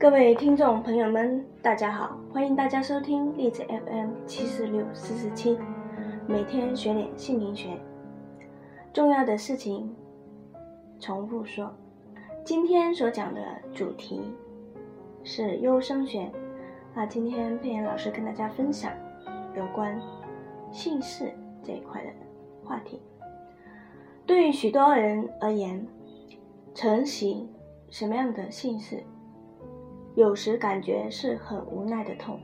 [0.00, 5.58] 各位听众朋友们，大家好，欢迎大家收听荔枝 FM 七四六四四七，
[6.26, 7.78] 每天学点姓名学，
[8.94, 9.94] 重要的事情
[10.98, 11.70] 重复说。
[12.46, 13.42] 今天所讲的
[13.74, 14.22] 主题
[15.22, 16.32] 是优生学，
[16.94, 18.90] 那今天佩妍老师跟大家分享
[19.54, 20.00] 有关
[20.72, 21.30] 姓氏
[21.62, 22.10] 这一块的
[22.64, 23.02] 话题。
[24.24, 25.86] 对于许多人而言，
[26.74, 27.46] 承袭
[27.90, 29.04] 什么样的姓氏？
[30.20, 32.38] 有时感觉是很无奈的痛。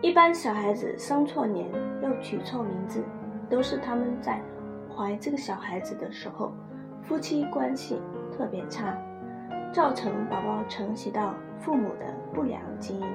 [0.00, 1.68] 一般小孩子生错年
[2.02, 3.04] 又取错名字，
[3.50, 4.40] 都是他们在
[4.88, 6.50] 怀这个小孩子的时候，
[7.02, 8.00] 夫妻关系
[8.34, 8.96] 特别差，
[9.70, 13.06] 造成宝宝承袭到父母的不良基因，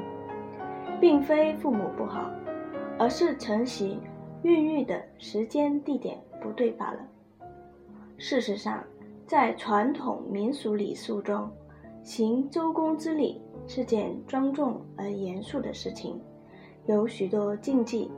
[1.01, 2.29] 并非父母不好，
[2.99, 3.99] 而是承袭
[4.43, 6.99] 孕育的时间地点不对罢了。
[8.19, 8.83] 事实上，
[9.25, 11.49] 在传统民俗礼数中，
[12.07, 16.17] 行周公之礼是件庄重而严肃的事情，
[16.85, 18.09] 有许多禁忌，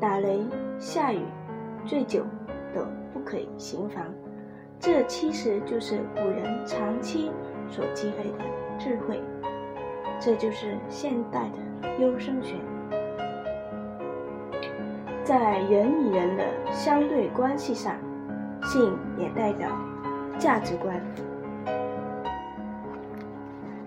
[0.00, 0.40] 打雷、
[0.78, 1.20] 下雨、
[1.84, 2.24] 醉酒
[2.74, 4.02] 等不可以行房。
[4.80, 7.30] 这其实就是古人长期
[7.68, 8.44] 所积累的
[8.78, 9.20] 智慧，
[10.18, 11.50] 这就是现代
[11.82, 12.54] 的优生学。
[15.22, 17.94] 在人与人的相对关系上，
[18.62, 19.68] 性也代表
[20.38, 20.98] 价值观。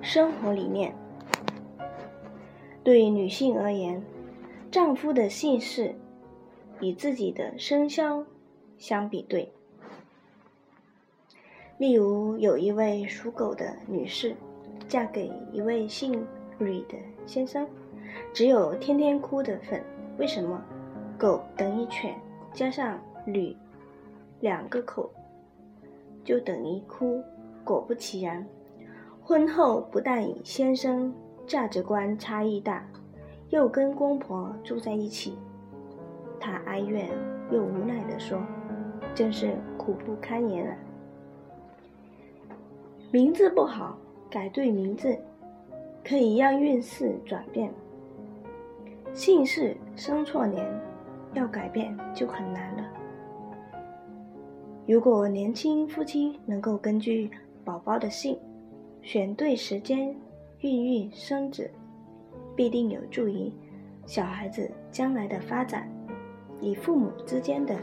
[0.06, 0.96] 生活理念，
[2.84, 4.00] 对女性而言，
[4.70, 5.96] 丈夫的姓氏
[6.80, 8.24] 与自己的生肖
[8.78, 9.52] 相比对。
[11.80, 14.36] 例如，有一位属狗的女士，
[14.88, 16.24] 嫁给一位姓
[16.60, 17.68] 吕的先生，
[18.32, 19.84] 只有天天哭的份。
[20.20, 20.64] 为什么？
[21.18, 22.16] 狗等于犬，
[22.54, 23.58] 加上吕
[24.40, 25.10] 两个口，
[26.24, 27.24] 就等于哭。
[27.64, 28.48] 果不其然。
[29.28, 31.12] 婚后不但与先生
[31.48, 32.88] 价值观差异大，
[33.50, 35.36] 又跟公婆住在一起，
[36.40, 37.10] 她哀怨
[37.50, 38.40] 又无奈地说
[39.16, 40.78] ：“真是苦不堪言啊！”
[43.10, 43.98] 名字不好，
[44.30, 45.18] 改对名字
[46.08, 47.72] 可以让运势转变；
[49.12, 50.64] 姓氏生错年，
[51.34, 52.84] 要改变就很难了。
[54.86, 57.32] 如果年轻夫妻能够根据
[57.64, 58.38] 宝宝的姓，
[59.06, 60.16] 选对时间
[60.62, 61.70] 孕育生子，
[62.56, 63.54] 必定有助于
[64.08, 65.88] 小孩子将来的发展，
[66.60, 67.76] 与父母之间的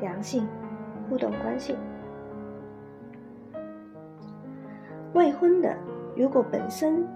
[0.00, 0.48] 良性
[1.08, 1.76] 互动关系。
[5.14, 5.78] 未婚的
[6.16, 7.06] 如果本身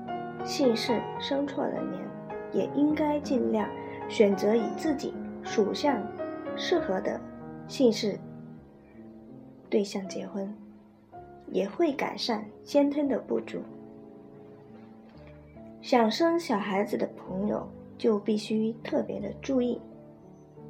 [0.45, 2.01] 姓氏生错了年，
[2.53, 3.69] 也应该尽量
[4.09, 6.01] 选择与自己属相
[6.57, 7.21] 适合的
[7.67, 8.17] 姓氏
[9.69, 10.49] 对象结婚。
[11.53, 13.61] 也会改善先天的不足。
[15.83, 17.69] 想生小孩子的朋友
[17.99, 19.81] 就必须特别的注意，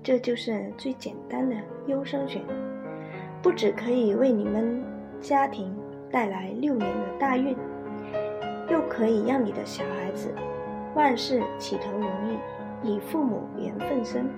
[0.02, 1.56] 这就是最简单的
[1.86, 2.40] 优生学，
[3.40, 4.82] 不只可以为你们
[5.20, 5.72] 家庭
[6.10, 7.56] 带来六年的大运，
[8.70, 10.34] 又可以让你的小孩子
[10.94, 12.08] 万事起头容
[12.82, 14.28] 易，与父母缘分深，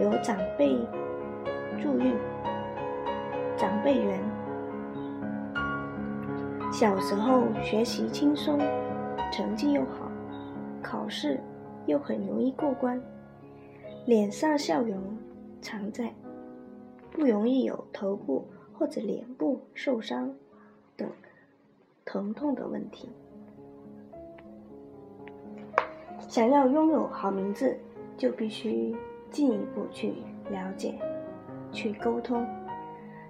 [0.00, 0.74] 有长辈
[1.80, 2.16] 助运，
[3.56, 4.37] 长辈缘。
[6.70, 8.58] 小时候学习轻松，
[9.32, 10.10] 成绩又好，
[10.82, 11.40] 考试
[11.86, 13.02] 又很容易过关，
[14.04, 15.02] 脸上笑容
[15.60, 16.14] 常在，
[17.10, 20.32] 不容易有头部或者脸部受伤
[20.96, 21.08] 等
[22.04, 23.08] 疼痛的问题。
[26.28, 27.76] 想要拥有好名字，
[28.16, 28.94] 就必须
[29.30, 30.12] 进一步去
[30.50, 30.96] 了解、
[31.72, 32.46] 去沟通。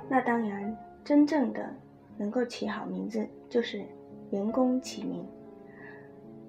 [0.09, 1.75] 那当然，真正的。
[2.19, 3.83] 能够起好名字，就是
[4.31, 5.25] 人工起名，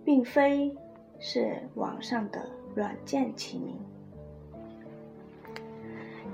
[0.04, 0.76] 并非
[1.20, 3.78] 是网上的软件起名。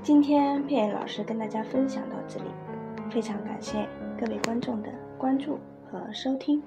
[0.01, 2.45] 今天佩妍老师跟大家分享到这里，
[3.09, 3.87] 非常感谢
[4.19, 5.59] 各位观众的关注
[5.91, 6.61] 和收听。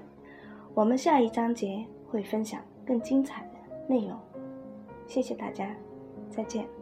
[0.73, 3.53] 我们下一章节会分享更精彩的
[3.87, 4.17] 内容，
[5.07, 5.75] 谢谢大家，
[6.29, 6.78] 再见。